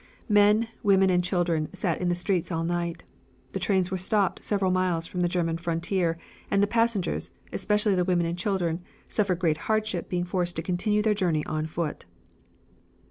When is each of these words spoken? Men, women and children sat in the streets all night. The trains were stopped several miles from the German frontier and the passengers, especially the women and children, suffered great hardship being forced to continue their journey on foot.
Men, 0.29 0.67
women 0.81 1.11
and 1.11 1.23
children 1.23 1.69
sat 1.75 2.01
in 2.01 2.09
the 2.09 2.15
streets 2.15 2.51
all 2.51 2.63
night. 2.63 3.03
The 3.51 3.59
trains 3.59 3.91
were 3.91 3.99
stopped 3.99 4.43
several 4.43 4.71
miles 4.71 5.05
from 5.05 5.19
the 5.19 5.27
German 5.29 5.59
frontier 5.59 6.17
and 6.49 6.63
the 6.63 6.65
passengers, 6.65 7.31
especially 7.53 7.93
the 7.93 8.03
women 8.03 8.25
and 8.25 8.35
children, 8.35 8.81
suffered 9.07 9.37
great 9.37 9.57
hardship 9.69 10.09
being 10.09 10.23
forced 10.23 10.55
to 10.55 10.63
continue 10.63 11.03
their 11.03 11.13
journey 11.13 11.45
on 11.45 11.67
foot. 11.67 12.07